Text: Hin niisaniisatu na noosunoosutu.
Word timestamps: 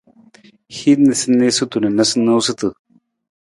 Hin 0.77 0.99
niisaniisatu 1.03 1.75
na 1.85 1.89
noosunoosutu. 1.99 2.67